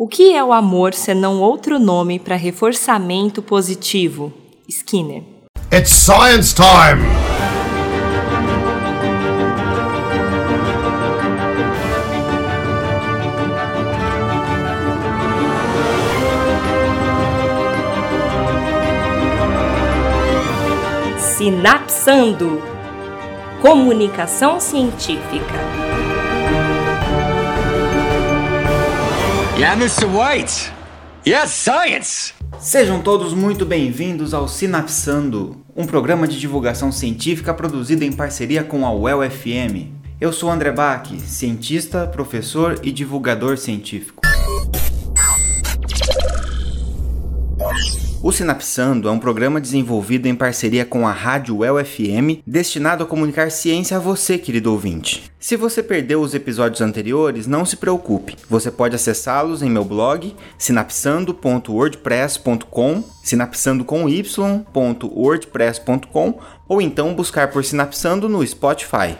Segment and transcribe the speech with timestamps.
[0.00, 4.32] O que é o amor senão outro nome para reforçamento positivo?
[4.68, 5.24] Skinner.
[5.72, 7.02] It's science time!
[21.18, 22.62] Sinapsando
[23.60, 25.87] Comunicação Científica.
[29.58, 30.06] Yeah, Mr.
[30.06, 30.72] White.
[31.26, 32.32] Yes, science.
[32.60, 38.86] Sejam todos muito bem-vindos ao Sinapsando, um programa de divulgação científica produzido em parceria com
[38.86, 39.90] a UEL FM.
[40.20, 44.27] Eu sou André Bach, cientista, professor e divulgador científico.
[48.28, 53.06] O Sinapsando é um programa desenvolvido em parceria com a Rádio UEL FM, destinado a
[53.06, 55.32] comunicar ciência a você, querido ouvinte.
[55.40, 58.36] Se você perdeu os episódios anteriores, não se preocupe.
[58.46, 66.38] Você pode acessá-los em meu blog sinapsando.wordpress.com, sinapsando com y.wordpress.com
[66.68, 69.16] ou então buscar por Sinapsando no Spotify.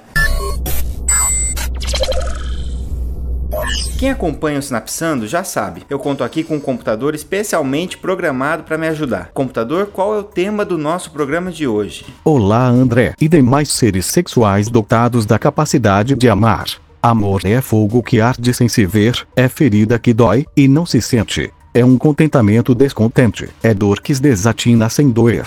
[3.98, 8.78] Quem acompanha o Sinapsando já sabe, eu conto aqui com um computador especialmente programado para
[8.78, 9.32] me ajudar.
[9.34, 12.06] Computador, qual é o tema do nosso programa de hoje?
[12.22, 16.66] Olá, André e demais seres sexuais dotados da capacidade de amar.
[17.02, 21.02] Amor é fogo que arde sem se ver, é ferida que dói e não se
[21.02, 21.52] sente.
[21.74, 25.44] É um contentamento descontente, é dor que desatina sem doer.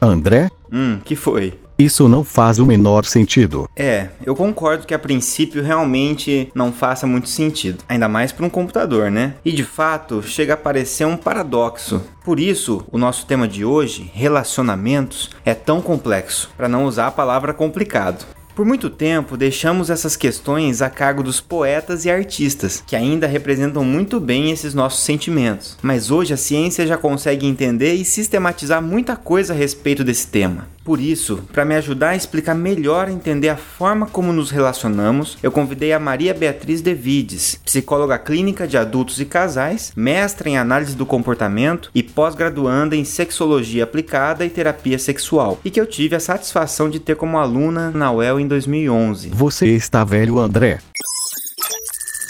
[0.00, 0.50] André?
[0.72, 1.54] Hum, que foi?
[1.82, 3.68] Isso não faz o menor sentido.
[3.74, 8.50] É, eu concordo que a princípio realmente não faça muito sentido, ainda mais para um
[8.50, 9.34] computador, né?
[9.44, 12.00] E de fato chega a parecer um paradoxo.
[12.24, 17.10] Por isso, o nosso tema de hoje, relacionamentos, é tão complexo, para não usar a
[17.10, 18.24] palavra complicado.
[18.54, 23.82] Por muito tempo, deixamos essas questões a cargo dos poetas e artistas, que ainda representam
[23.82, 25.78] muito bem esses nossos sentimentos.
[25.82, 30.68] Mas hoje a ciência já consegue entender e sistematizar muita coisa a respeito desse tema.
[30.84, 35.38] Por isso, para me ajudar a explicar melhor a entender a forma como nos relacionamos,
[35.42, 40.96] eu convidei a Maria Beatriz Devides, psicóloga clínica de adultos e casais, mestra em análise
[40.96, 46.20] do comportamento e pós-graduanda em sexologia aplicada e terapia sexual, e que eu tive a
[46.20, 49.30] satisfação de ter como aluna na UEL em 2011.
[49.30, 50.80] Você está velho, André.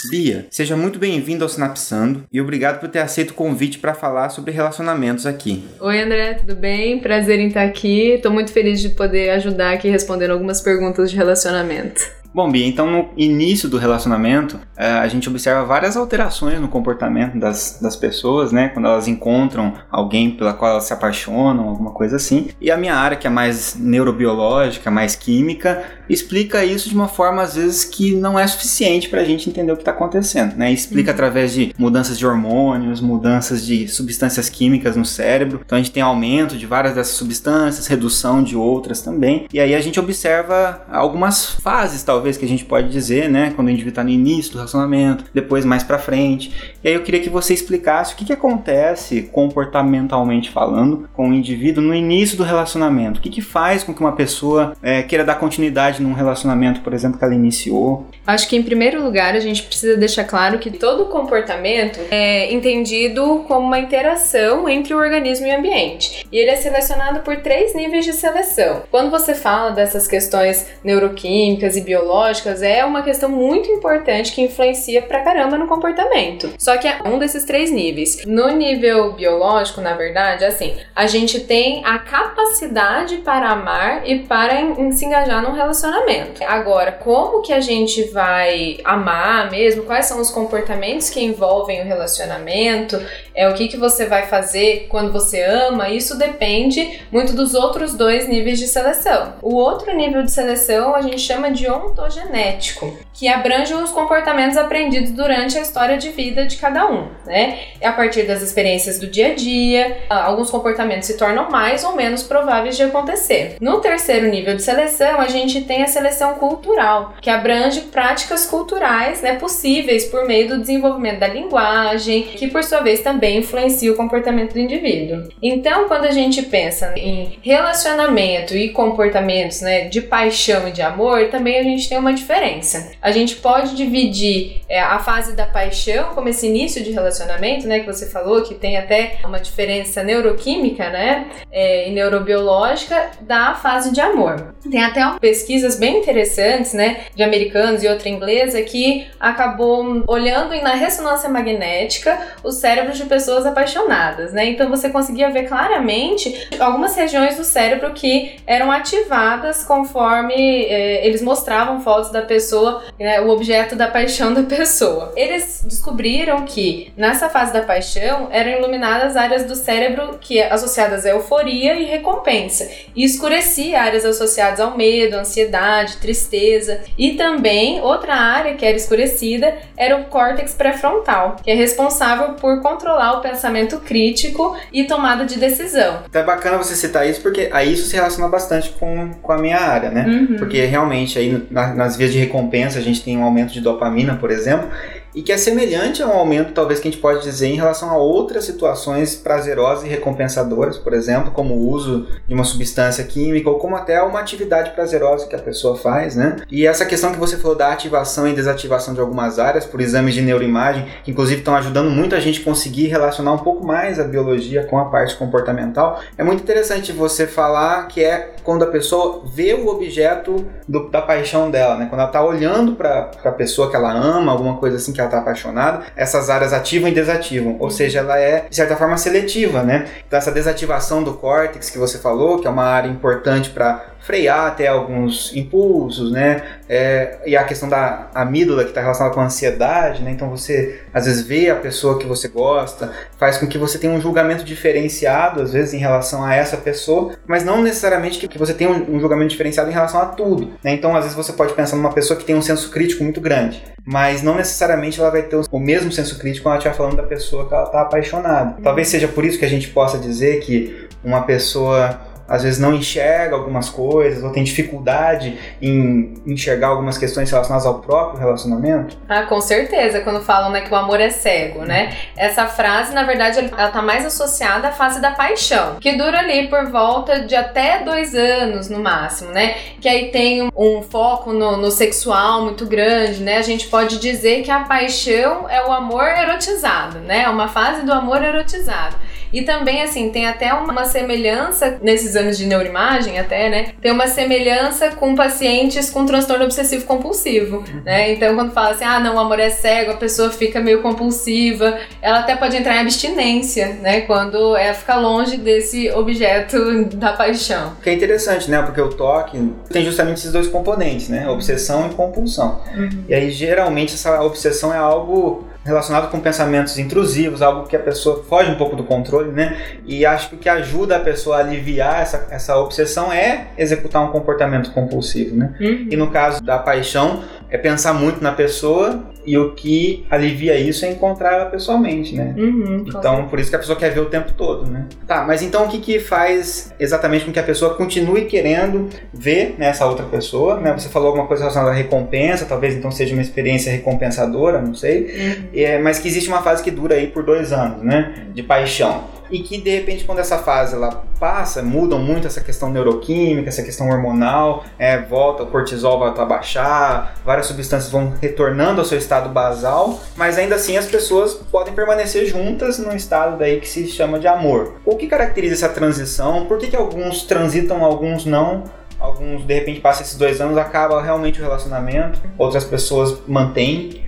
[0.09, 4.29] Bia, seja muito bem-vindo ao Sinapsando e obrigado por ter aceito o convite para falar
[4.29, 5.63] sobre relacionamentos aqui.
[5.79, 6.99] Oi, André, tudo bem?
[6.99, 8.13] Prazer em estar aqui.
[8.13, 12.22] Estou muito feliz de poder ajudar aqui respondendo algumas perguntas de relacionamento.
[12.33, 17.37] Bom, Bia, então no início do relacionamento, eh, a gente observa várias alterações no comportamento
[17.37, 18.69] das, das pessoas, né?
[18.69, 22.49] Quando elas encontram alguém pela qual elas se apaixonam, alguma coisa assim.
[22.59, 27.43] E a minha área, que é mais neurobiológica, mais química, explica isso de uma forma,
[27.43, 30.71] às vezes, que não é suficiente para a gente entender o que está acontecendo, né?
[30.71, 31.13] Explica uhum.
[31.13, 35.61] através de mudanças de hormônios, mudanças de substâncias químicas no cérebro.
[35.63, 39.47] Então a gente tem aumento de várias dessas substâncias, redução de outras também.
[39.53, 43.51] E aí a gente observa algumas fases, talvez talvez que a gente pode dizer, né,
[43.53, 46.73] quando o indivíduo está no início do relacionamento, depois mais para frente.
[46.81, 51.33] E aí eu queria que você explicasse o que, que acontece comportamentalmente falando com o
[51.33, 53.19] indivíduo no início do relacionamento.
[53.19, 56.93] O que, que faz com que uma pessoa é, queira dar continuidade num relacionamento, por
[56.93, 58.07] exemplo, que ela iniciou?
[58.25, 63.43] Acho que em primeiro lugar a gente precisa deixar claro que todo comportamento é entendido
[63.49, 66.25] como uma interação entre o organismo e o ambiente.
[66.31, 68.83] E ele é selecionado por três níveis de seleção.
[68.89, 74.41] Quando você fala dessas questões neuroquímicas e biológicas biológicas é uma questão muito importante que
[74.41, 76.53] influencia pra caramba no comportamento.
[76.59, 78.23] Só que é um desses três níveis.
[78.25, 84.61] No nível biológico, na verdade, assim, a gente tem a capacidade para amar e para
[84.61, 86.43] em, em se engajar num relacionamento.
[86.45, 89.83] Agora, como que a gente vai amar mesmo?
[89.83, 93.01] Quais são os comportamentos que envolvem o relacionamento?
[93.33, 95.89] É o que que você vai fazer quando você ama?
[95.89, 99.33] Isso depende muito dos outros dois níveis de seleção.
[99.41, 104.57] O outro nível de seleção a gente chama de ontologia ontogenético, que abrange os comportamentos
[104.57, 107.59] aprendidos durante a história de vida de cada um, né?
[107.81, 112.23] A partir das experiências do dia a dia, alguns comportamentos se tornam mais ou menos
[112.23, 113.57] prováveis de acontecer.
[113.61, 119.21] No terceiro nível de seleção, a gente tem a seleção cultural, que abrange práticas culturais,
[119.21, 123.95] né, possíveis por meio do desenvolvimento da linguagem, que por sua vez também influencia o
[123.95, 125.29] comportamento do indivíduo.
[125.41, 131.29] Então, quando a gente pensa em relacionamento e comportamentos, né, de paixão e de amor,
[131.29, 132.91] também a gente tem uma diferença.
[132.99, 137.81] A gente pode dividir é, a fase da paixão, como esse início de relacionamento, né,
[137.81, 143.93] que você falou, que tem até uma diferença neuroquímica, né, é, e neurobiológica, da fase
[143.93, 144.55] de amor.
[144.71, 150.73] Tem até pesquisas bem interessantes, né, de americanos e outra inglesa, que acabou olhando na
[150.73, 157.37] ressonância magnética os cérebros de pessoas apaixonadas, né, então você conseguia ver claramente algumas regiões
[157.37, 163.75] do cérebro que eram ativadas conforme é, eles mostravam fotos da pessoa, né, o objeto
[163.75, 165.11] da paixão da pessoa.
[165.15, 171.09] Eles descobriram que nessa fase da paixão eram iluminadas áreas do cérebro que associadas à
[171.09, 178.55] euforia e recompensa, e escurecia áreas associadas ao medo, ansiedade, tristeza, e também outra área
[178.55, 184.55] que era escurecida era o córtex pré-frontal, que é responsável por controlar o pensamento crítico
[184.71, 185.99] e tomada de decisão.
[186.09, 189.37] Então é bacana você citar isso porque aí isso se relaciona bastante com, com a
[189.37, 190.05] minha área, né?
[190.07, 190.35] Uhum.
[190.37, 194.15] Porque realmente aí na- nas vias de recompensa a gente tem um aumento de dopamina,
[194.15, 194.69] por exemplo,
[195.15, 197.89] e que é semelhante a um aumento, talvez que a gente pode dizer, em relação
[197.89, 203.49] a outras situações prazerosas e recompensadoras, por exemplo, como o uso de uma substância química
[203.49, 206.37] ou como até uma atividade prazerosa que a pessoa faz, né?
[206.49, 210.13] E essa questão que você falou da ativação e desativação de algumas áreas por exames
[210.13, 214.03] de neuroimagem, que inclusive estão ajudando muito a gente conseguir relacionar um pouco mais a
[214.03, 219.21] biologia com a parte comportamental, é muito interessante você falar que é quando a pessoa
[219.25, 221.85] vê o objeto do- da paixão dela, né?
[221.89, 225.09] Quando ela está olhando para a pessoa que ela ama, alguma coisa assim que ela
[225.09, 229.63] está apaixonada, essas áreas ativam e desativam, ou seja, ela é de certa forma seletiva,
[229.63, 229.87] né?
[230.07, 234.47] Então essa desativação do córtex que você falou, que é uma área importante para frear
[234.47, 236.43] até alguns impulsos, né?
[236.67, 240.11] É, e a questão da amígdala que está relacionada com a ansiedade, né?
[240.11, 243.93] Então você às vezes vê a pessoa que você gosta, faz com que você tenha
[243.93, 248.37] um julgamento diferenciado, às vezes, em relação a essa pessoa, mas não necessariamente que, que
[248.37, 250.53] você tenha um, um julgamento diferenciado em relação a tudo.
[250.63, 250.73] Né?
[250.73, 253.63] Então, às vezes, você pode pensar numa pessoa que tem um senso crítico muito grande,
[253.85, 256.97] mas não necessariamente ela vai ter o, o mesmo senso crítico quando ela estiver falando
[256.97, 258.57] da pessoa que ela está apaixonada.
[258.61, 261.99] Talvez seja por isso que a gente possa dizer que uma pessoa
[262.33, 267.75] às vezes não enxerga algumas coisas ou tem dificuldade em enxergar algumas questões relacionadas ao
[267.75, 268.97] próprio relacionamento.
[269.07, 271.95] Ah, com certeza, quando falam né, que o amor é cego, né?
[272.17, 276.47] Essa frase, na verdade, ela tá mais associada à fase da paixão, que dura ali
[276.47, 279.55] por volta de até dois anos no máximo, né?
[279.79, 283.37] Que aí tem um, um foco no, no sexual muito grande, né?
[283.37, 287.25] A gente pode dizer que a paixão é o amor erotizado, né?
[287.25, 288.95] É uma fase do amor erotizado.
[289.33, 293.67] E também, assim, tem até uma semelhança nesses anos de neuroimagem, até, né?
[293.81, 298.13] Tem uma semelhança com pacientes com transtorno obsessivo compulsivo, né?
[298.13, 301.77] Então, quando fala assim, ah, não, o amor é cego, a pessoa fica meio compulsiva,
[302.01, 304.01] ela até pode entrar em abstinência, né?
[304.01, 307.73] Quando ela fica longe desse objeto da paixão.
[307.81, 308.61] Que é interessante, né?
[308.61, 311.27] Porque o toque tem justamente esses dois componentes, né?
[311.27, 312.61] Obsessão e compulsão.
[313.07, 318.23] E aí, geralmente, essa obsessão é algo relacionado com pensamentos intrusivos, algo que a pessoa
[318.27, 319.57] foge um pouco do controle, né?
[319.85, 324.03] E acho que o que ajuda a pessoa a aliviar essa, essa obsessão é executar
[324.03, 325.55] um comportamento compulsivo, né?
[325.89, 330.85] E no caso da paixão, é pensar muito na pessoa e o que alivia isso
[330.85, 332.33] é encontrar ela pessoalmente, né?
[332.35, 334.87] Uhum, Então, por isso que a pessoa quer ver o tempo todo, né?
[335.07, 339.53] Tá, mas então o que que faz exatamente com que a pessoa continue querendo ver
[339.59, 340.73] né, essa outra pessoa, né?
[340.73, 345.47] Você falou alguma coisa relacionada à recompensa, talvez então seja uma experiência recompensadora, não sei.
[345.53, 348.25] É, mas que existe uma fase que dura aí por dois anos, né?
[348.33, 349.03] De paixão.
[349.33, 353.63] E que de repente quando essa fase ela passa, mudam muito essa questão neuroquímica, essa
[353.63, 358.97] questão hormonal, é, volta, o cortisol volta a baixar, várias substâncias vão retornando ao seu
[358.97, 363.87] estado basal, mas ainda assim as pessoas podem permanecer juntas num estado daí que se
[363.87, 364.75] chama de amor.
[364.85, 366.45] O que caracteriza essa transição?
[366.45, 368.65] Por que, que alguns transitam, alguns não?
[368.99, 374.02] Alguns de repente passam esses dois anos, acaba realmente o relacionamento, outras pessoas mantêm.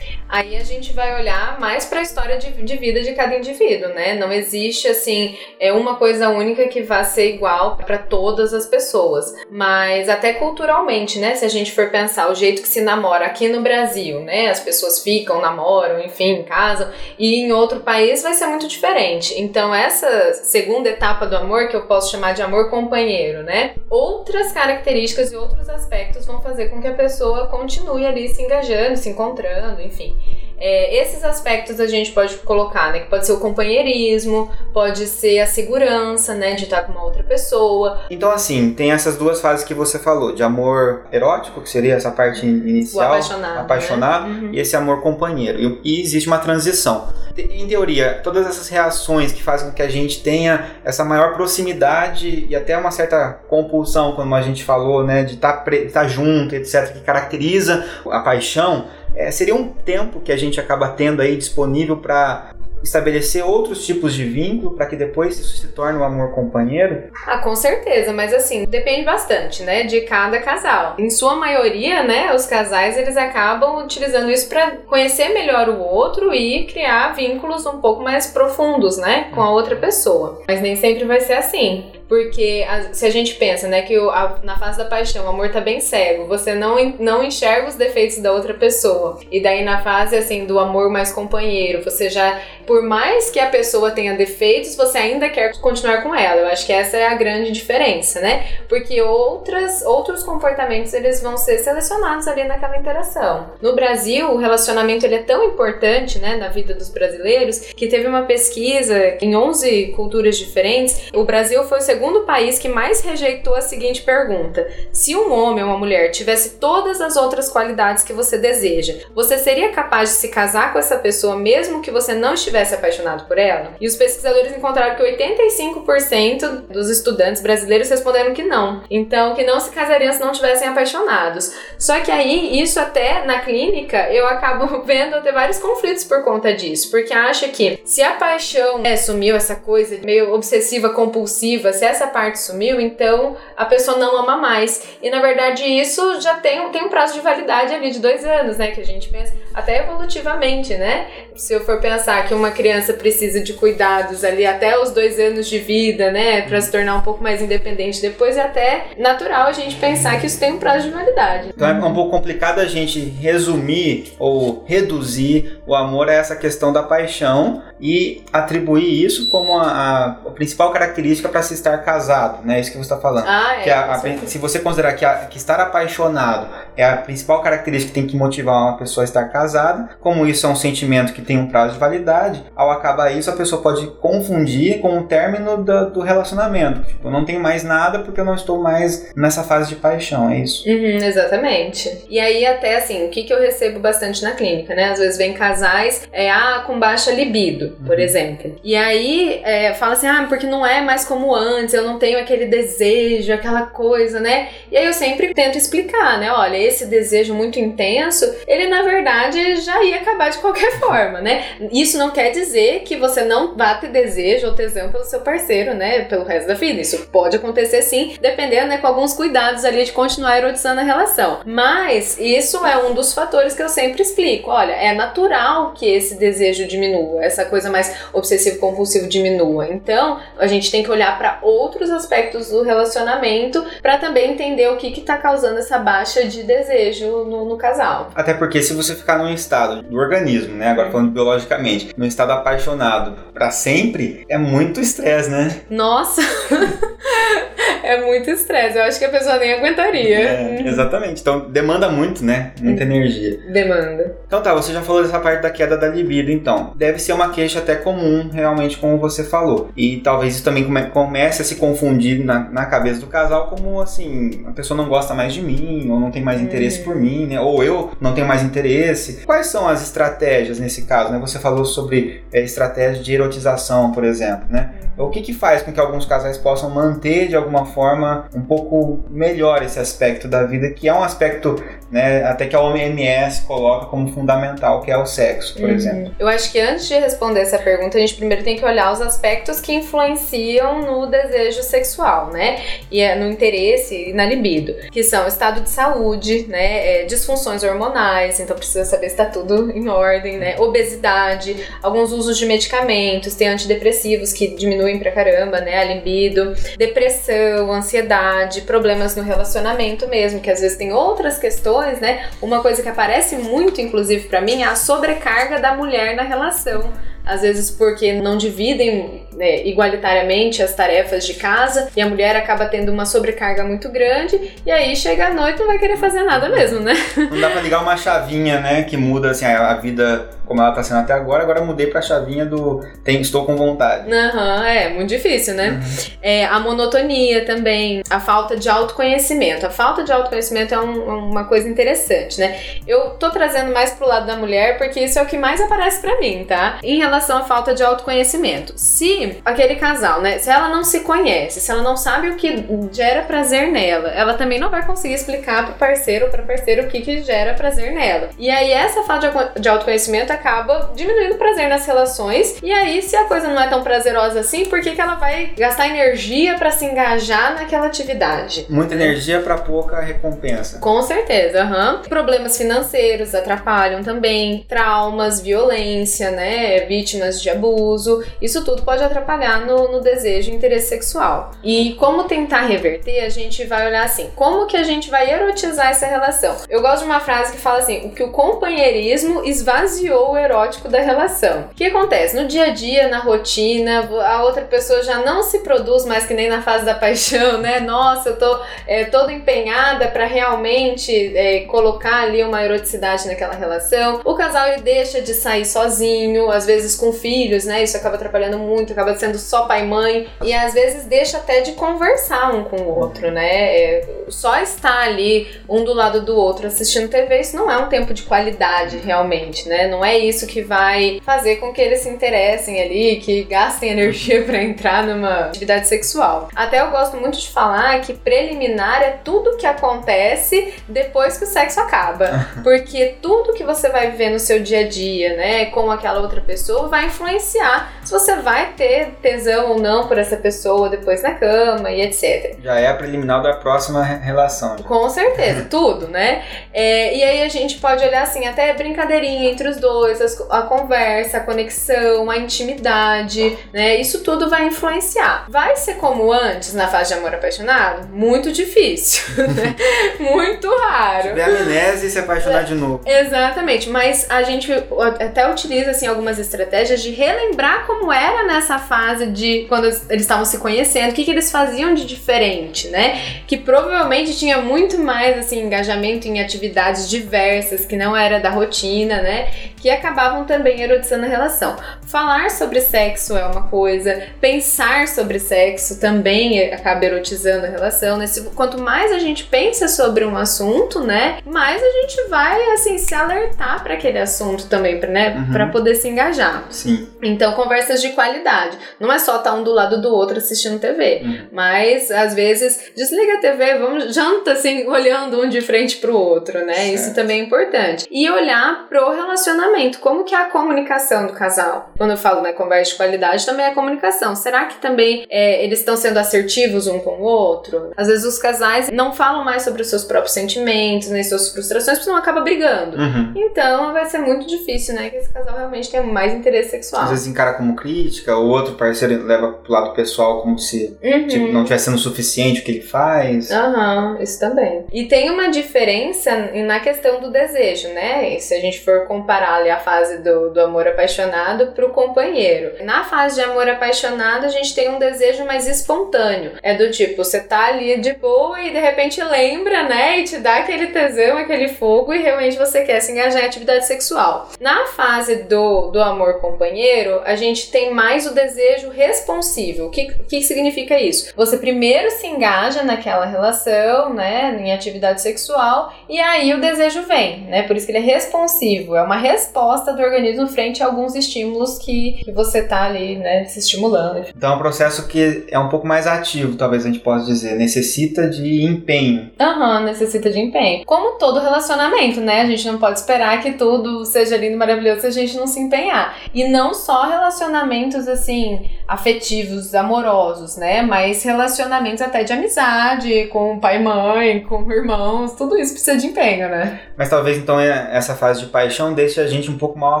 [0.32, 3.90] Aí a gente vai olhar mais para a história de, de vida de cada indivíduo,
[3.90, 4.14] né?
[4.14, 9.34] Não existe assim é uma coisa única que vá ser igual para todas as pessoas,
[9.50, 11.34] mas até culturalmente, né?
[11.34, 14.48] Se a gente for pensar o jeito que se namora aqui no Brasil, né?
[14.48, 19.38] As pessoas ficam, namoram, enfim, casam, e em outro país vai ser muito diferente.
[19.38, 23.74] Então essa segunda etapa do amor que eu posso chamar de amor companheiro, né?
[23.90, 28.96] Outras características e outros aspectos vão fazer com que a pessoa continue ali se engajando,
[28.96, 30.21] se encontrando, enfim.
[30.64, 33.00] É, esses aspectos a gente pode colocar, né?
[33.00, 36.54] Que pode ser o companheirismo, pode ser a segurança, né?
[36.54, 38.02] De estar com uma outra pessoa.
[38.08, 42.12] Então, assim, tem essas duas fases que você falou, de amor erótico, que seria essa
[42.12, 44.40] parte inicial, O apaixonado, apaixonado, né?
[44.40, 44.50] Uhum.
[44.52, 45.58] e esse amor companheiro.
[45.58, 47.08] E, e existe uma transição.
[47.36, 52.46] Em teoria, todas essas reações que fazem com que a gente tenha essa maior proximidade
[52.48, 57.00] e até uma certa compulsão, como a gente falou, né, de estar junto, etc., que
[57.00, 62.54] caracteriza a paixão, é, seria um tempo que a gente acaba tendo aí disponível para
[62.82, 67.04] estabelecer outros tipos de vínculo para que depois isso se torne um amor companheiro?
[67.26, 70.96] Ah, com certeza, mas assim, depende bastante, né, de cada casal.
[70.98, 76.34] Em sua maioria, né, os casais eles acabam utilizando isso para conhecer melhor o outro
[76.34, 80.42] e criar vínculos um pouco mais profundos, né, com a outra pessoa.
[80.48, 81.92] Mas nem sempre vai ser assim.
[82.12, 85.28] Porque a- se a gente pensa, né, que o- a- na fase da paixão o
[85.30, 89.18] amor tá bem cego, você não, não enxerga os defeitos da outra pessoa.
[89.30, 93.48] E daí na fase, assim, do amor mais companheiro, você já, por mais que a
[93.48, 96.42] pessoa tenha defeitos, você ainda quer continuar com ela.
[96.42, 98.46] Eu acho que essa é a grande diferença, né?
[98.68, 103.50] Porque outras, outros comportamentos, eles vão ser selecionados ali naquela interação.
[103.60, 108.06] No Brasil, o relacionamento, ele é tão importante, né, na vida dos brasileiros, que teve
[108.06, 113.54] uma pesquisa em 11 culturas diferentes, o Brasil foi o segundo país que mais rejeitou
[113.54, 118.12] a seguinte pergunta: se um homem ou uma mulher tivesse todas as outras qualidades que
[118.12, 122.34] você deseja, você seria capaz de se casar com essa pessoa mesmo que você não
[122.34, 123.72] estivesse apaixonado por ela?
[123.80, 128.82] E os pesquisadores encontraram que 85% dos estudantes brasileiros responderam que não.
[128.90, 131.54] Então, que não se casariam se não tivessem apaixonados.
[131.78, 136.52] Só que aí, isso até na clínica, eu acabo vendo ter vários conflitos por conta
[136.54, 136.90] disso.
[136.90, 142.06] Porque acha que se a paixão né, sumiu, essa coisa meio obsessiva, compulsiva, se essa
[142.06, 144.82] parte sumiu, então a pessoa não ama mais.
[145.02, 148.24] E na verdade, isso já tem, um- tem um prazo de validade ali de dois
[148.24, 148.70] anos, né?
[148.70, 151.06] Que a gente pensa até evolutivamente, né?
[151.36, 155.48] Se eu for pensar que uma criança precisa de cuidados ali até os dois anos
[155.48, 156.42] de vida, né?
[156.42, 160.26] Pra se tornar um pouco mais independente depois, é até natural a gente pensar que
[160.26, 161.48] isso tem um prazo de validade.
[161.54, 166.72] Então é um pouco complicado a gente resumir ou reduzir o amor a essa questão
[166.72, 172.60] da paixão e atribuir isso como a, a- principal característica para se estar casado, né?
[172.60, 173.26] Isso que você está falando.
[173.26, 173.70] Ah, é.
[173.70, 176.46] A- a- se você considerar que, que estar apaixonado
[176.76, 180.46] é a principal característica que tem que motivar uma pessoa a estar casada, como isso
[180.46, 183.86] é um sentimento que tem um prazo de validade, ao acabar isso a pessoa pode
[184.00, 186.82] confundir com o término da- do relacionamento.
[186.84, 190.30] Tipo, eu não tenho mais nada porque eu não estou mais nessa fase de paixão,
[190.30, 190.62] é isso.
[190.68, 192.04] Uhum, exatamente.
[192.08, 194.90] E aí, até assim, o que, que eu recebo bastante na clínica, né?
[194.90, 198.56] Às vezes vem casais é, ah, com baixa libido, por exemplo.
[198.62, 202.18] E aí é, fala assim, ah, porque não é mais como antes, eu não tenho
[202.18, 204.48] aquele desejo, aquela coisa, né?
[204.70, 206.32] E aí eu sempre tento explicar, né?
[206.32, 211.44] Olha, esse desejo muito intenso, ele na verdade já ia acabar de qualquer forma, né?
[211.72, 215.74] Isso não quer dizer que você não vá ter desejo ou tesão pelo seu parceiro,
[215.74, 216.04] né?
[216.04, 216.80] Pelo resto da vida.
[216.80, 218.78] Isso pode acontecer sim, dependendo, né?
[218.78, 221.40] Com alguns cuidados ali de continuar erotizando a relação.
[221.44, 224.50] Mas isso é um dos fatores que eu sempre explico.
[224.50, 229.68] Olha, é natural que esse desejo diminua, essa coisa mais obsessivo-compulsivo diminua.
[229.68, 234.76] Então, a gente tem que olhar para outros aspectos do relacionamento para também entender o
[234.76, 238.10] que que tá causando essa baixa de desejo no, no casal.
[238.14, 242.32] Até porque se você ficar num estado do organismo, né, agora falando biologicamente, num estado
[242.32, 245.60] apaixonado pra sempre, é muito estresse, né?
[245.70, 246.22] Nossa!
[247.82, 248.78] é muito estresse.
[248.78, 250.18] Eu acho que a pessoa nem aguentaria.
[250.18, 251.20] É, exatamente.
[251.20, 252.52] Então demanda muito, né?
[252.60, 253.38] Muita energia.
[253.52, 254.16] Demanda.
[254.26, 256.72] Então tá, você já falou dessa parte da queda da libido, então.
[256.76, 259.70] Deve ser uma queixa até comum, realmente, como você falou.
[259.76, 263.80] E talvez isso também come- comece a se confundir na, na cabeça do casal como
[263.80, 267.26] assim, a pessoa não gosta mais de mim, ou não tem mais interesse por mim,
[267.26, 267.40] né?
[267.40, 269.24] Ou eu não tenho mais interesse.
[269.26, 271.18] Quais são as estratégias nesse caso, né?
[271.18, 274.70] Você falou sobre é, estratégia de erotização, por exemplo, né?
[274.96, 279.00] O que que faz com que alguns casais possam manter de alguma forma um pouco
[279.10, 281.56] melhor esse aspecto da vida, que é um aspecto,
[281.92, 285.74] né, até que a OMS coloca como fundamental, que é o sexo, por Uhum.
[285.76, 286.14] exemplo.
[286.18, 289.00] Eu acho que antes de responder essa pergunta, a gente primeiro tem que olhar os
[289.02, 292.60] aspectos que influenciam no desejo sexual, né?
[292.90, 297.02] E é no interesse e na libido, que são estado de saúde, né?
[297.02, 300.56] É, disfunções hormonais, então precisa saber se tá tudo em ordem, né?
[300.58, 305.76] Obesidade, alguns usos de medicamentos, tem antidepressivos que diminuem pra caramba, né?
[305.78, 312.28] A libido, depressão, ansiedade, problemas no relacionamento mesmo, que às vezes tem outras questões, né?
[312.40, 316.92] Uma coisa que aparece muito, inclusive, pra mim, é a sobrecarga da mulher na relação.
[317.24, 322.66] Às vezes porque não dividem né, igualitariamente as tarefas de casa e a mulher acaba
[322.66, 326.22] tendo uma sobrecarga muito grande e aí chega à noite e não vai querer fazer
[326.22, 326.94] nada mesmo, né?
[327.30, 330.82] Não dá pra ligar uma chavinha, né, que muda assim, a, vida como ela tá
[330.82, 334.12] sendo até agora, agora mudei pra chavinha do tem, estou com vontade.
[334.12, 335.80] Aham, é muito difícil, né?
[336.20, 339.64] É, a monotonia também, a falta de autoconhecimento.
[339.64, 342.60] A falta de autoconhecimento é um- uma coisa interessante, né?
[342.86, 346.00] Eu tô trazendo mais pro lado da mulher porque isso é o que mais aparece
[346.02, 346.78] pra mim, tá?
[346.82, 348.72] Em relação à falta de autoconhecimento.
[348.76, 352.64] Se aquele casal, né, se ela não se conhece, se ela não sabe o que
[352.90, 356.88] gera prazer nela, ela também não vai conseguir explicar pro parceiro ou pra parceira o
[356.88, 358.30] que que gera prazer nela.
[358.38, 362.56] E aí essa falta de auto- de autoconhecimento acaba diminuindo o prazer nas relações.
[362.62, 365.52] E aí, se a coisa não é tão prazerosa assim, por que, que ela vai
[365.56, 368.66] gastar energia pra se engajar naquela atividade?
[368.70, 370.78] Muita energia pra pouca recompensa.
[370.78, 372.00] Com certeza, aham.
[372.08, 376.80] Problemas financeiros atrapalham também, traumas, violência, né?
[377.02, 378.22] Vítimas de abuso.
[378.40, 381.50] Isso tudo pode atrapalhar no, no desejo e interesse sexual.
[381.64, 385.90] E como tentar reverter, a gente vai olhar assim: como que a gente vai erotizar
[385.90, 386.56] essa relação?
[386.68, 390.88] Eu gosto de uma frase que fala assim: o que o companheirismo esvaziou o erótico
[390.88, 391.62] da relação.
[391.72, 392.36] O que acontece?
[392.36, 396.34] No dia a dia, na rotina, a outra pessoa já não se produz mais que
[396.34, 397.80] nem na fase da paixão, né?
[397.80, 404.20] Nossa, eu tô é, toda empenhada para realmente é, colocar ali uma eroticidade naquela relação.
[404.24, 407.82] O casal ele deixa de sair sozinho, às vezes com filhos, né?
[407.82, 410.28] Isso acaba atrapalhando muito, acaba sendo só pai e mãe.
[410.42, 413.76] E às vezes deixa até de conversar um com o outro, né?
[413.76, 417.88] É, só estar ali um do lado do outro assistindo TV, isso não é um
[417.88, 419.88] tempo de qualidade realmente, né?
[419.88, 424.42] Não é isso que vai fazer com que eles se interessem ali, que gastem energia
[424.44, 426.48] para entrar numa atividade sexual.
[426.54, 431.46] Até eu gosto muito de falar que preliminar é tudo que acontece depois que o
[431.46, 432.48] sexo acaba.
[432.62, 436.40] Porque tudo que você vai viver no seu dia a dia, né, com aquela outra
[436.82, 441.32] pessoa, vai influenciar se você vai ter tesão ou não por essa pessoa depois na
[441.34, 442.56] cama e etc.
[442.62, 444.76] Já é a preliminar da próxima re- relação.
[444.76, 446.42] Com certeza, tudo, né?
[446.72, 450.20] É, e aí a gente pode olhar assim, até brincadeirinha entre os dois,
[450.50, 453.96] a conversa, a conexão, a intimidade, né?
[453.96, 455.46] Isso tudo vai influenciar.
[455.48, 458.08] Vai ser como antes na fase de amor apaixonado?
[458.08, 459.74] Muito difícil, né?
[460.18, 461.28] Muito raro.
[461.28, 463.00] Tiver amnésia e se apaixonar de novo.
[463.06, 464.72] Exatamente, mas a gente
[465.20, 470.44] até utiliza assim algumas estratégias de relembrar como era nessa fase de quando eles estavam
[470.44, 473.42] se conhecendo, o que, que eles faziam de diferente, né?
[473.46, 479.20] Que provavelmente tinha muito mais assim engajamento em atividades diversas que não era da rotina,
[479.20, 479.48] né?
[479.82, 481.76] Que acabavam também erotizando a relação.
[482.06, 488.26] Falar sobre sexo é uma coisa, pensar sobre sexo também acaba erotizando a relação, né?
[488.54, 493.12] Quanto mais a gente pensa sobre um assunto, né, mais a gente vai assim se
[493.14, 495.52] alertar para aquele assunto também, né, Uhum.
[495.52, 496.64] para poder se engajar.
[496.70, 497.08] Sim.
[497.22, 498.78] Então, conversas de qualidade.
[499.00, 501.46] Não é só estar um do lado do outro assistindo TV, Uhum.
[501.50, 506.64] mas às vezes desliga a TV, vamos janta assim, olhando um de frente pro outro,
[506.64, 506.74] né?
[506.74, 506.94] Certo.
[506.94, 508.06] Isso também é importante.
[508.10, 511.90] E olhar pro relacionamento, como que é a comunicação do casal.
[511.96, 514.34] Quando eu falo, né, conversa de qualidade, também é a comunicação.
[514.34, 517.90] Será que também é, eles estão sendo assertivos um com o outro?
[517.96, 521.98] Às vezes os casais não falam mais sobre os seus próprios sentimentos, nem suas frustrações,
[521.98, 522.96] porque senão acaba brigando.
[522.96, 523.32] Uhum.
[523.36, 525.10] Então vai ser muito difícil, né?
[525.10, 527.02] Que esse casal realmente tenha mais interesse sexual.
[527.02, 531.26] Às vezes encara como crítica, o outro parceiro leva pro lado pessoal como se Uhum.
[531.26, 533.50] tipo, não tivesse sendo suficiente o que ele faz.
[533.50, 534.84] Aham, isso também.
[534.92, 538.34] E tem uma diferença na questão do desejo, né?
[538.36, 542.84] E se a gente for comparar ali a fase do, do amor apaixonado pro companheiro.
[542.84, 546.52] Na fase de amor apaixonado, a gente tem um desejo mais espontâneo.
[546.62, 550.18] É do tipo, você tá ali de boa e de repente lembra, né?
[550.18, 553.86] E te dá aquele tesão, aquele fogo e realmente você quer se engajar em atividade
[553.86, 554.50] sexual.
[554.60, 559.86] Na fase do, do amor companheiro, a gente tem mais o desejo responsivo.
[559.86, 561.32] O que, o que significa isso?
[561.36, 567.42] Você primeiro se engaja naquela relação, né, em atividade sexual, e aí o desejo vem,
[567.42, 567.62] né?
[567.62, 571.78] Por isso que ele é responsivo, é uma resposta do organismo frente a alguns estímulos
[571.78, 574.26] que, que você tá ali, né, se estimulando.
[574.36, 577.56] Então é um processo que é um pouco mais ativo, talvez a gente possa dizer.
[577.56, 579.30] Necessita de empenho.
[579.38, 580.84] Aham, necessita de empenho.
[580.84, 582.42] Como todo relacionamento, né?
[582.42, 585.60] A gente não pode esperar que tudo seja lindo, maravilhoso se a gente não se
[585.60, 586.16] empenhar.
[586.34, 590.82] E não só relacionamentos assim, afetivos, amorosos, né?
[590.82, 596.08] Mas relacionamentos até de amizade, com pai e mãe, com irmãos, tudo isso precisa de
[596.08, 596.80] empenho, né?
[596.96, 600.00] Mas talvez então é- essa fase de paixão deixe a gente um pouco mal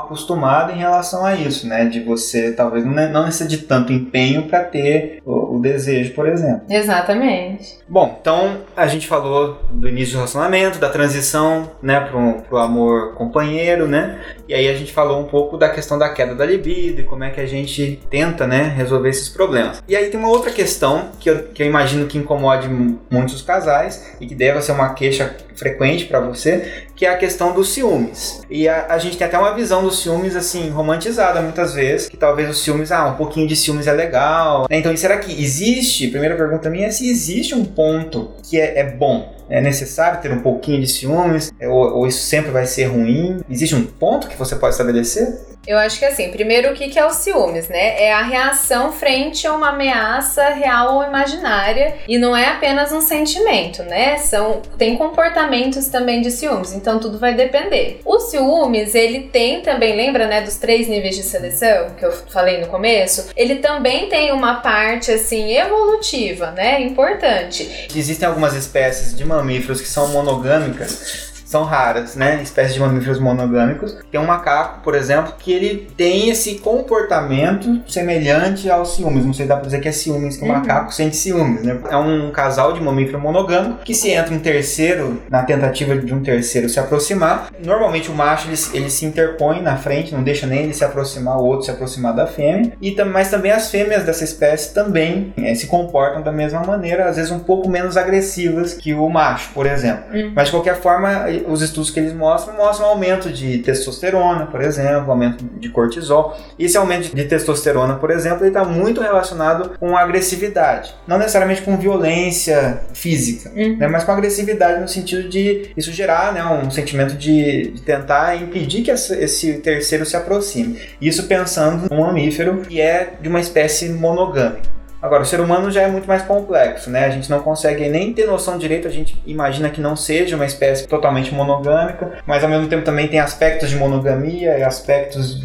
[0.00, 1.86] acostumado em relação a isso, né?
[1.86, 6.62] De você talvez não necessite de tanto empenho para ter o, o desejo, por exemplo.
[6.68, 7.78] Exatamente.
[7.88, 13.14] Bom, então a gente falou do início do relacionamento, da transição, né, pro, pro amor
[13.14, 14.20] companheiro, né?
[14.48, 17.24] E aí a gente falou um pouco da questão da queda da libido e como
[17.24, 19.82] é que a gente tenta, né, resolver esses problemas.
[19.88, 23.40] E aí tem uma outra questão que eu, que eu imagino que incomode mu- muitos
[23.42, 27.52] casais e que deve ser uma queixa frequente para você, que que é a questão
[27.52, 28.40] dos ciúmes.
[28.48, 32.16] E a, a gente tem até uma visão dos ciúmes, assim, romantizada muitas vezes, que
[32.16, 34.68] talvez os ciúmes, ah, um pouquinho de ciúmes é legal.
[34.70, 34.78] Né?
[34.78, 36.06] Então, será que existe?
[36.06, 40.32] Primeira pergunta minha é se existe um ponto que é, é bom é necessário ter
[40.32, 41.52] um pouquinho de ciúmes?
[41.60, 43.40] Ou, ou, isso sempre vai ser ruim?
[43.50, 45.28] Existe um ponto que você pode estabelecer?
[45.66, 48.02] Eu acho que assim, primeiro o que é o ciúmes, né?
[48.02, 53.00] É a reação frente a uma ameaça real ou imaginária e não é apenas um
[53.00, 54.16] sentimento, né?
[54.16, 58.00] São tem comportamentos também de ciúmes, então tudo vai depender.
[58.04, 62.60] O ciúmes, ele tem também, lembra, né, dos três níveis de seleção que eu falei
[62.60, 63.28] no começo?
[63.36, 66.80] Ele também tem uma parte assim evolutiva, né?
[66.82, 67.88] Importante.
[67.94, 72.40] Existem algumas espécies de mamíferos que são monogâmicas são raras, né?
[72.42, 73.96] Espécies de mamíferos monogâmicos.
[74.10, 79.24] Tem um macaco, por exemplo, que ele tem esse comportamento semelhante ao ciúmes.
[79.24, 80.54] Não sei se dá pra dizer que é ciúmes, que o uhum.
[80.54, 81.78] macaco sente ciúmes, né?
[81.90, 86.22] É um casal de mamífero monogâmico que se entra um terceiro, na tentativa de um
[86.22, 90.64] terceiro se aproximar, normalmente o macho ele, ele se interpõe na frente, não deixa nem
[90.64, 92.72] ele se aproximar, o outro se aproximar da fêmea.
[92.80, 97.16] E, mas também as fêmeas dessa espécie também é, se comportam da mesma maneira, às
[97.16, 100.04] vezes um pouco menos agressivas que o macho, por exemplo.
[100.12, 100.32] Uhum.
[100.34, 105.10] Mas de qualquer forma, os estudos que eles mostram mostram aumento de testosterona, por exemplo,
[105.10, 106.36] aumento de cortisol.
[106.58, 110.94] Esse aumento de testosterona, por exemplo, está muito relacionado com agressividade.
[111.06, 113.76] Não necessariamente com violência física, uhum.
[113.76, 118.36] né, mas com agressividade no sentido de isso gerar né, um sentimento de, de tentar
[118.36, 120.78] impedir que esse terceiro se aproxime.
[121.00, 124.81] Isso pensando num mamífero que é de uma espécie monogâmica.
[125.02, 127.04] Agora, o ser humano já é muito mais complexo, né?
[127.06, 130.46] A gente não consegue nem ter noção direito, a gente imagina que não seja uma
[130.46, 135.42] espécie totalmente monogâmica, mas ao mesmo tempo também tem aspectos de monogamia e aspectos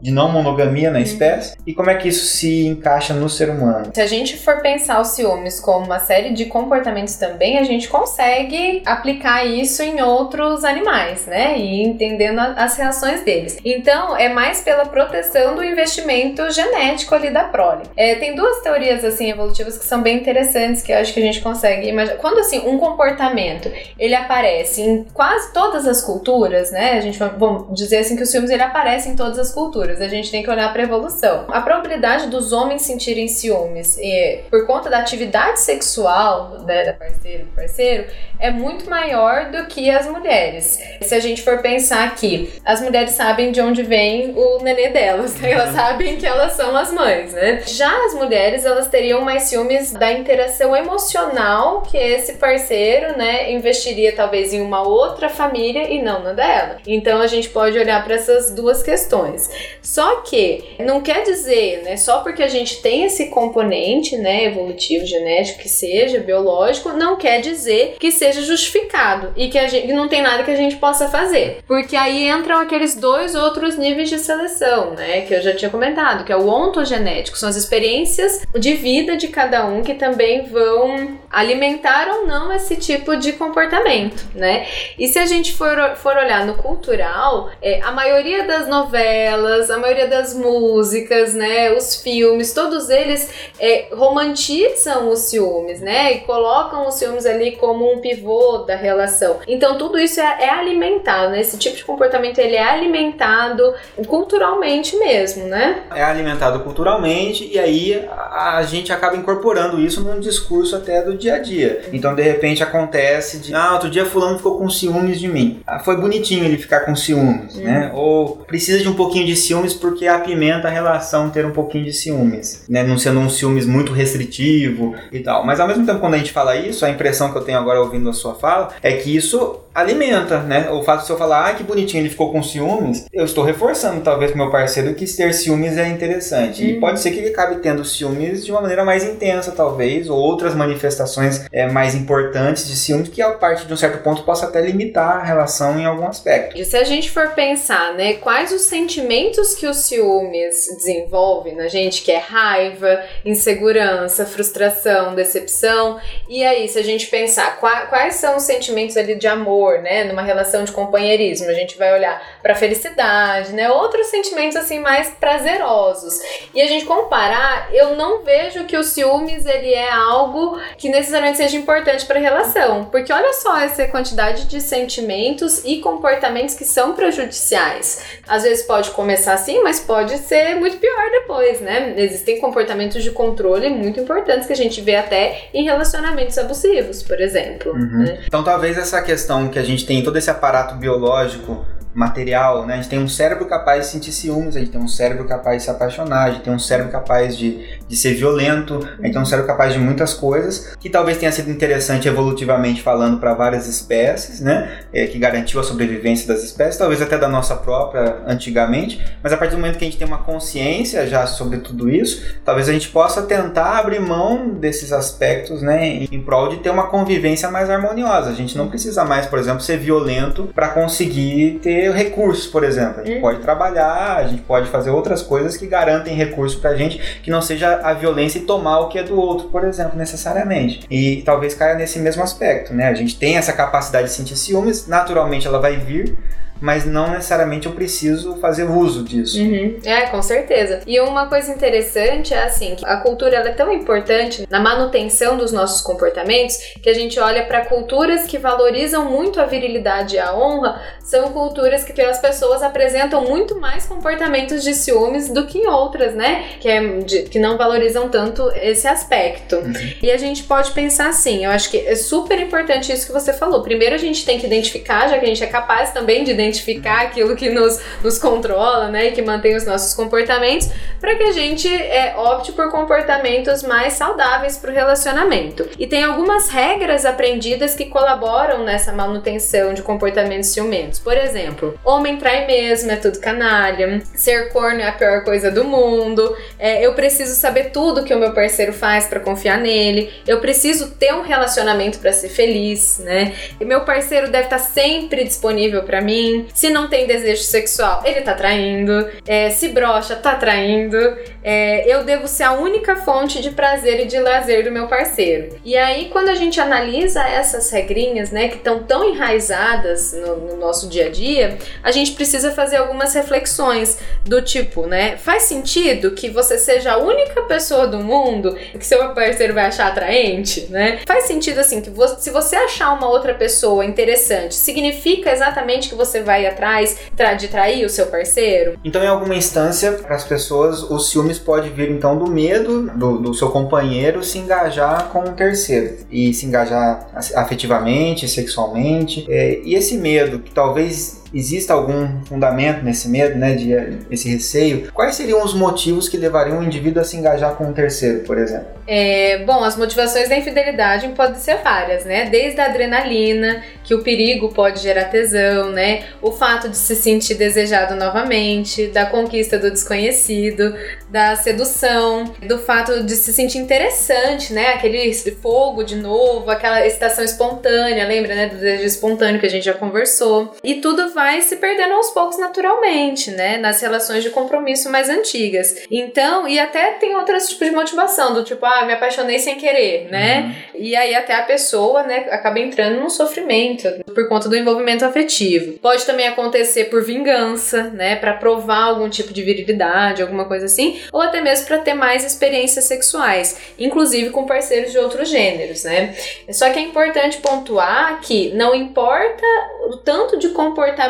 [0.00, 1.04] de não monogamia na uhum.
[1.04, 3.90] espécie e como é que isso se encaixa no ser humano.
[3.94, 7.88] Se a gente for pensar os ciúmes como uma série de comportamentos também, a gente
[7.88, 11.58] consegue aplicar isso em outros animais, né?
[11.58, 13.58] E entendendo as reações deles.
[13.64, 17.82] Então, é mais pela proteção do investimento genético ali da prole.
[17.96, 21.24] É, tem duas teorias assim evolutivas que são bem interessantes que eu acho que a
[21.24, 22.18] gente consegue imaginar.
[22.18, 26.92] Quando assim um comportamento ele aparece em quase todas as culturas, né?
[26.92, 29.81] A gente vai vamos dizer assim que os ciúmes ele aparece em todas as culturas
[29.90, 31.46] a gente tem que olhar para a evolução.
[31.48, 37.44] A probabilidade dos homens sentirem ciúmes e, por conta da atividade sexual né, da parceira
[37.44, 38.06] do parceiro
[38.38, 40.80] é muito maior do que as mulheres.
[41.00, 45.38] Se a gente for pensar que as mulheres sabem de onde vem o nenê delas,
[45.40, 45.52] né?
[45.52, 47.62] elas sabem que elas são as mães, né?
[47.66, 54.14] Já as mulheres, elas teriam mais ciúmes da interação emocional que esse parceiro, né, investiria
[54.14, 56.78] talvez em uma outra família e não na dela.
[56.86, 59.50] Então a gente pode olhar para essas duas questões.
[59.80, 65.06] Só que não quer dizer, né, só porque a gente tem esse componente, né, evolutivo,
[65.06, 70.08] genético, que seja biológico, não quer dizer que seja justificado e que a gente não
[70.08, 71.58] tem nada que a gente possa fazer.
[71.66, 76.24] Porque aí entram aqueles dois outros níveis de seleção, né, que eu já tinha comentado,
[76.24, 81.18] que é o ontogenético, são as experiências de vida de cada um que também vão
[81.30, 84.66] alimentar ou não esse tipo de comportamento, né?
[84.98, 89.78] E se a gente for, for olhar no cultural, é, a maioria das novelas, a
[89.78, 96.86] maioria das músicas, né, os filmes, todos eles é, romantizam os ciúmes, né, e colocam
[96.88, 99.38] os ciúmes ali como um pivô da relação.
[99.46, 101.40] Então tudo isso é, é alimentado, né?
[101.40, 103.74] Esse tipo de comportamento ele é alimentado
[104.06, 105.82] culturalmente mesmo, né?
[105.94, 111.16] É alimentado culturalmente e aí a, a gente acaba incorporando isso num discurso até do
[111.16, 111.82] dia a dia.
[111.92, 115.60] Então de repente acontece de, ah, outro dia fulano ficou com ciúmes de mim.
[115.66, 117.62] Ah, foi bonitinho ele ficar com ciúmes, uhum.
[117.62, 117.90] né?
[117.94, 121.84] Ou precisa de um pouquinho de ciúmes ciúmes porque apimenta a relação ter um pouquinho
[121.84, 122.82] de ciúmes, né?
[122.82, 125.44] Não sendo um ciúmes muito restritivo e tal.
[125.44, 127.80] Mas ao mesmo tempo, quando a gente fala isso, a impressão que eu tenho agora
[127.80, 130.70] ouvindo a sua fala é que isso alimenta, né?
[130.70, 134.00] O fato de eu falar, ah, que bonitinho, ele ficou com ciúmes, eu estou reforçando
[134.02, 136.62] talvez com meu parceiro que ter ciúmes é interessante.
[136.62, 136.68] Uhum.
[136.70, 140.18] E pode ser que ele acabe tendo ciúmes de uma maneira mais intensa, talvez, ou
[140.18, 144.46] outras manifestações é, mais importantes de ciúmes que a partir de um certo ponto possa
[144.46, 146.56] até limitar a relação em algum aspecto.
[146.56, 151.68] E se a gente for pensar, né, quais os sentimentos que o ciúmes desenvolve na
[151.68, 158.36] gente, que é raiva, insegurança, frustração, decepção, e aí se a gente pensar quais são
[158.36, 162.20] os sentimentos ali de amor amor, né, numa relação de companheirismo, a gente vai olhar
[162.42, 166.18] para felicidade, né, outros sentimentos assim mais prazerosos.
[166.54, 171.38] E a gente comparar, eu não vejo que o ciúmes ele é algo que necessariamente
[171.38, 176.64] seja importante para a relação, porque olha só essa quantidade de sentimentos e comportamentos que
[176.64, 178.02] são prejudiciais.
[178.26, 181.94] Às vezes pode começar assim, mas pode ser muito pior depois, né?
[181.96, 187.20] Existem comportamentos de controle muito importantes que a gente vê até em relacionamentos abusivos, por
[187.20, 187.72] exemplo.
[187.72, 188.04] Uhum.
[188.04, 188.18] né?
[188.26, 192.74] Então talvez essa questão que a gente tem todo esse aparato biológico material, né?
[192.74, 195.58] A gente tem um cérebro capaz de sentir ciúmes, a gente tem um cérebro capaz
[195.58, 199.12] de se apaixonar, a gente tem um cérebro capaz de, de ser violento, a gente
[199.12, 203.34] tem um cérebro capaz de muitas coisas, que talvez tenha sido interessante evolutivamente falando para
[203.34, 204.80] várias espécies, né?
[204.92, 209.36] É, que garantiu a sobrevivência das espécies, talvez até da nossa própria antigamente, mas a
[209.36, 212.72] partir do momento que a gente tem uma consciência já sobre tudo isso, talvez a
[212.72, 215.86] gente possa tentar abrir mão desses aspectos, né?
[215.86, 218.30] Em, em prol de ter uma convivência mais harmoniosa.
[218.30, 223.00] A gente não precisa mais, por exemplo, ser violento para conseguir ter recursos, por exemplo.
[223.00, 223.20] A gente Uhum.
[223.22, 227.42] pode trabalhar, a gente pode fazer outras coisas que garantem recursos pra gente, que não
[227.42, 230.86] seja a violência e tomar o que é do outro, por exemplo, necessariamente.
[230.90, 232.86] E talvez caia nesse mesmo aspecto, né?
[232.88, 236.16] A gente tem essa capacidade de sentir ciúmes, naturalmente ela vai vir,
[236.62, 239.38] mas não necessariamente eu preciso fazer uso disso.
[239.40, 239.78] Uhum.
[239.84, 240.80] É, com certeza.
[240.86, 245.36] E uma coisa interessante é assim, que a cultura ela é tão importante na manutenção
[245.36, 250.18] dos nossos comportamentos que a gente olha para culturas que valorizam muito a virilidade e
[250.18, 255.58] a honra, são culturas que as pessoas apresentam muito mais comportamentos de ciúmes do que
[255.58, 256.44] em outras, né?
[256.60, 259.56] Que, é de- que não valorizam tanto esse aspecto.
[260.00, 263.32] E a gente pode pensar assim, eu acho que é super importante isso que você
[263.32, 263.62] falou.
[263.62, 266.51] Primeiro a gente tem que identificar, já que a gente é capaz também de identificar
[266.84, 270.68] aquilo que nos, nos controla, né, e que mantém os nossos comportamentos,
[271.00, 275.68] para que a gente é, opte por comportamentos mais saudáveis para o relacionamento.
[275.78, 280.98] E tem algumas regras aprendidas que colaboram nessa manutenção de comportamentos ciumentos.
[280.98, 285.64] Por exemplo, homem trai mesmo, é tudo canalha, ser corno é a pior coisa do
[285.64, 290.40] mundo, é, eu preciso saber tudo que o meu parceiro faz para confiar nele, eu
[290.40, 293.34] preciso ter um relacionamento para ser feliz, né?
[293.60, 296.41] E meu parceiro deve estar sempre disponível para mim.
[296.54, 299.08] Se não tem desejo sexual, ele tá traindo.
[299.26, 300.98] É, se brocha, tá traindo.
[301.42, 305.56] É, eu devo ser a única fonte de prazer e de lazer do meu parceiro.
[305.64, 310.56] E aí, quando a gente analisa essas regrinhas, né, que estão tão enraizadas no, no
[310.56, 316.12] nosso dia a dia, a gente precisa fazer algumas reflexões do tipo, né, faz sentido
[316.12, 321.00] que você seja a única pessoa do mundo que seu parceiro vai achar atraente, né?
[321.06, 325.94] Faz sentido assim que vo- se você achar uma outra pessoa interessante, significa exatamente que
[325.94, 326.96] você vai atrás
[327.38, 328.78] de trair o seu parceiro?
[328.84, 333.18] Então, em alguma instância, para as pessoas, o ciúmes pode vir então do medo do,
[333.18, 339.26] do seu companheiro se engajar com um terceiro e se engajar afetivamente, sexualmente.
[339.28, 343.72] É, e esse medo, que talvez exista algum fundamento nesse medo, né, de
[344.10, 347.72] esse receio, quais seriam os motivos que levariam o indivíduo a se engajar com um
[347.72, 348.66] terceiro, por exemplo?
[348.86, 352.28] É, bom, as motivações da infidelidade podem ser várias, né?
[352.28, 356.04] Desde a adrenalina, que o perigo pode gerar tesão, né?
[356.20, 360.74] O fato de se sentir desejado novamente, da conquista do desconhecido,
[361.08, 364.70] da sedução, do fato de se sentir interessante, né?
[364.70, 368.48] Aquele fogo de novo, aquela excitação espontânea, lembra, né?
[368.48, 370.56] Do desejo espontâneo que a gente já conversou.
[370.64, 373.58] E tudo vai se perdendo aos poucos naturalmente, né?
[373.58, 375.84] Nas relações de compromisso mais antigas.
[375.90, 380.08] Então, e até tem outros tipos de motivação, do tipo, ah, me apaixonei sem querer,
[380.10, 380.54] né?
[380.74, 385.78] E aí até a pessoa, né, acaba entrando num sofrimento por conta do envolvimento afetivo.
[385.78, 391.00] Pode também acontecer por vingança, né, Pra provar algum tipo de virilidade, alguma coisa assim,
[391.12, 396.14] ou até mesmo pra ter mais experiências sexuais, inclusive com parceiros de outros gêneros, né?
[396.50, 399.46] Só que é importante pontuar que não importa
[399.88, 400.50] o tanto de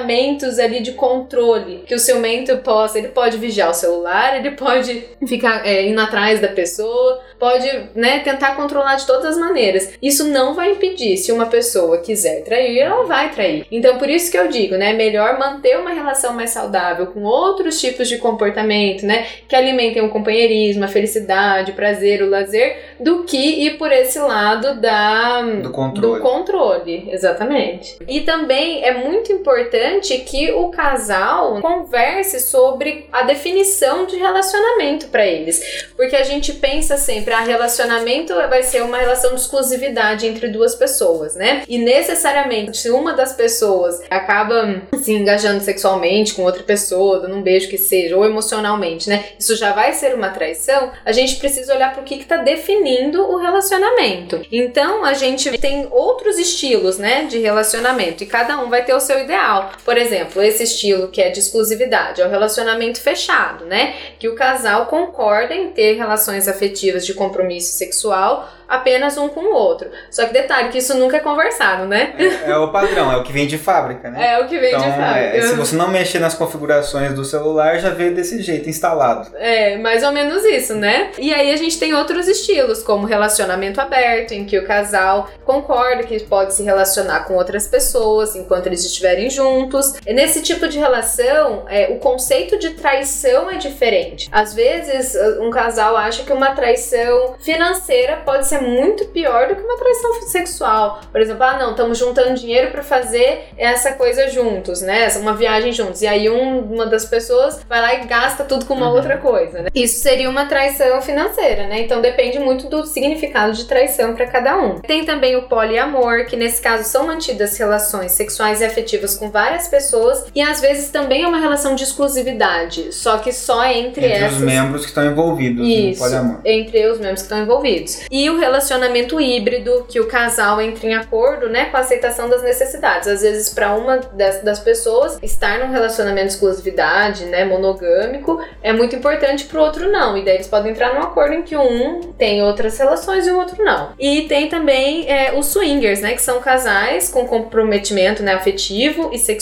[0.02, 5.04] comportamentos ali de controle que o ciumento possa, ele pode vigiar o celular, ele pode
[5.26, 9.94] ficar é, indo atrás da pessoa, pode, né, tentar controlar de todas as maneiras.
[10.02, 13.66] Isso não vai impedir, se uma pessoa quiser trair, ela vai trair.
[13.70, 17.80] Então, por isso que eu digo, né, melhor manter uma relação mais saudável com outros
[17.80, 23.24] tipos de comportamento, né, que alimentem o companheirismo, a felicidade, o prazer, o lazer, do
[23.24, 26.14] que ir por esse lado da Do controle.
[26.14, 27.96] do controle, exatamente.
[28.06, 29.81] E também é muito importante
[30.20, 36.96] que o casal converse sobre a definição de relacionamento para eles, porque a gente pensa
[36.96, 41.62] sempre, ah, relacionamento vai ser uma relação de exclusividade entre duas pessoas, né?
[41.68, 47.42] E necessariamente, se uma das pessoas acaba se engajando sexualmente com outra pessoa, dando um
[47.42, 49.24] beijo que seja, ou emocionalmente, né?
[49.38, 50.90] Isso já vai ser uma traição.
[51.04, 54.40] A gente precisa olhar para o que está definindo o relacionamento.
[54.50, 59.00] Então, a gente tem outros estilos, né, de relacionamento, e cada um vai ter o
[59.00, 59.71] seu ideal.
[59.84, 63.94] Por exemplo, esse estilo que é de exclusividade é o relacionamento fechado, né?
[64.18, 69.52] Que o casal concorda em ter relações afetivas de compromisso sexual apenas um com o
[69.52, 69.90] outro.
[70.10, 72.14] Só que detalhe que isso nunca é conversado, né?
[72.18, 74.32] É, é o padrão, é o que vem de fábrica, né?
[74.32, 75.36] É o que vem então, de fábrica.
[75.36, 79.30] É, se você não mexer nas configurações do celular, já veio desse jeito instalado.
[79.36, 81.10] É, mais ou menos isso, né?
[81.18, 86.04] E aí a gente tem outros estilos, como relacionamento aberto, em que o casal concorda
[86.04, 89.61] que pode se relacionar com outras pessoas enquanto eles estiverem juntos.
[90.06, 94.28] E nesse tipo de relação, é, o conceito de traição é diferente.
[94.32, 99.62] Às vezes, um casal acha que uma traição financeira pode ser muito pior do que
[99.62, 101.00] uma traição sexual.
[101.10, 105.08] Por exemplo, ah, não, estamos juntando dinheiro para fazer essa coisa juntos, né?
[105.18, 106.02] Uma viagem juntos.
[106.02, 108.96] E aí um, uma das pessoas vai lá e gasta tudo com uma uhum.
[108.96, 109.68] outra coisa, né?
[109.74, 111.80] Isso seria uma traição financeira, né?
[111.80, 114.80] Então depende muito do significado de traição para cada um.
[114.80, 119.51] Tem também o poliamor, que nesse caso são mantidas relações sexuais e afetivas com várias
[119.68, 124.06] pessoas e às vezes também é uma relação de exclusividade, só que só entre, entre
[124.06, 124.38] essas...
[124.38, 126.40] os membros que estão envolvidos Isso, no poliamor.
[126.44, 128.00] entre os membros que estão envolvidos.
[128.10, 132.42] E o relacionamento híbrido, que o casal entra em acordo, né, com a aceitação das
[132.42, 133.08] necessidades.
[133.08, 138.72] Às vezes, para uma das, das pessoas, estar num relacionamento de exclusividade, né, monogâmico, é
[138.72, 140.16] muito importante pro outro não.
[140.16, 143.38] E daí eles podem entrar num acordo em que um tem outras relações e o
[143.38, 143.90] outro não.
[143.98, 149.18] E tem também é, os swingers, né, que são casais com comprometimento, né, afetivo e
[149.18, 149.41] sexual.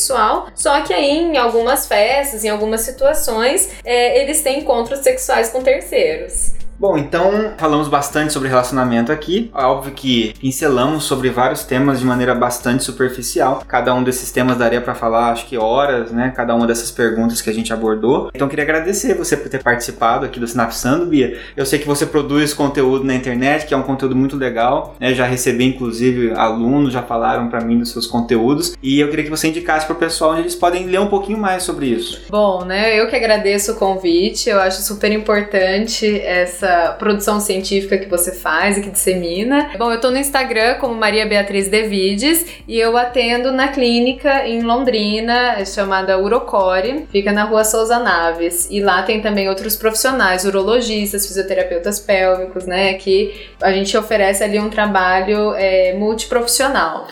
[0.55, 5.63] Só que aí, em algumas festas, em algumas situações, é, eles têm encontros sexuais com
[5.63, 6.53] terceiros.
[6.81, 9.51] Bom, então falamos bastante sobre relacionamento aqui.
[9.55, 13.62] É óbvio que pincelamos sobre vários temas de maneira bastante superficial.
[13.69, 16.33] Cada um desses temas daria para falar, acho que horas, né?
[16.35, 18.31] Cada uma dessas perguntas que a gente abordou.
[18.35, 21.38] Então queria agradecer você por ter participado aqui do Sinapsando, Bia.
[21.55, 24.97] Eu sei que você produz conteúdo na internet, que é um conteúdo muito legal.
[24.99, 25.12] Né?
[25.12, 28.75] Já recebi, inclusive, alunos já falaram para mim dos seus conteúdos.
[28.83, 31.37] E eu queria que você indicasse para o pessoal onde eles podem ler um pouquinho
[31.37, 32.23] mais sobre isso.
[32.31, 32.99] Bom, né?
[32.99, 34.49] Eu que agradeço o convite.
[34.49, 39.70] Eu acho super importante essa produção científica que você faz e que dissemina.
[39.78, 44.62] Bom, eu tô no Instagram como Maria Beatriz Devides e eu atendo na clínica em
[44.62, 48.68] Londrina, chamada Urocore, fica na rua Souza Naves.
[48.70, 52.94] E lá tem também outros profissionais, urologistas, fisioterapeutas pélvicos, né?
[52.94, 57.06] Que a gente oferece ali um trabalho é, multiprofissional.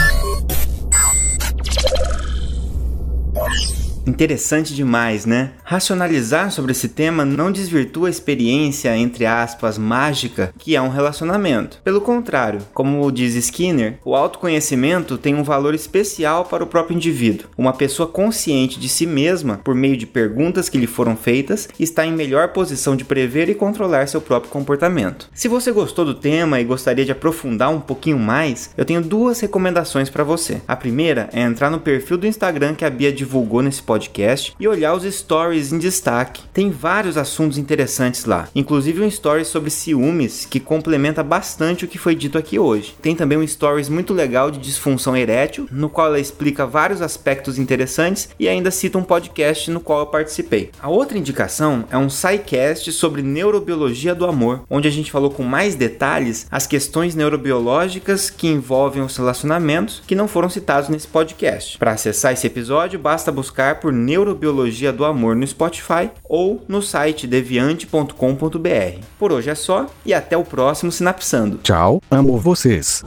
[4.09, 5.51] Interessante demais, né?
[5.63, 11.79] Racionalizar sobre esse tema não desvirtua a experiência, entre aspas, mágica que é um relacionamento.
[11.85, 17.49] Pelo contrário, como diz Skinner, o autoconhecimento tem um valor especial para o próprio indivíduo.
[17.57, 22.07] Uma pessoa consciente de si mesma, por meio de perguntas que lhe foram feitas, está
[22.07, 25.29] em melhor posição de prever e controlar seu próprio comportamento.
[25.35, 29.39] Se você gostou do tema e gostaria de aprofundar um pouquinho mais, eu tenho duas
[29.41, 30.63] recomendações para você.
[30.67, 34.55] A primeira é entrar no perfil do Instagram que a Bia divulgou nesse podcast podcast
[34.61, 36.45] e olhar os stories em destaque.
[36.53, 41.99] Tem vários assuntos interessantes lá, inclusive um story sobre ciúmes que complementa bastante o que
[41.99, 42.95] foi dito aqui hoje.
[43.03, 47.59] Tem também um stories muito legal de disfunção erétil, no qual ela explica vários aspectos
[47.59, 50.71] interessantes e ainda cita um podcast no qual eu participei.
[50.81, 55.43] A outra indicação é um SciCast sobre neurobiologia do amor, onde a gente falou com
[55.43, 61.79] mais detalhes as questões neurobiológicas que envolvem os relacionamentos que não foram citados nesse podcast.
[61.79, 66.83] Para acessar esse episódio, basta buscar por por Neurobiologia do Amor no Spotify ou no
[66.83, 69.01] site deviante.com.br.
[69.19, 71.57] Por hoje é só e até o próximo Sinapsando.
[71.63, 73.03] Tchau, amo vocês.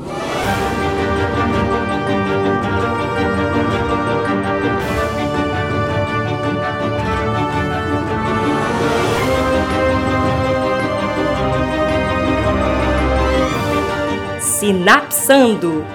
[14.39, 15.85] Sinapsando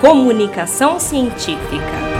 [0.00, 2.17] Comunicação Científica.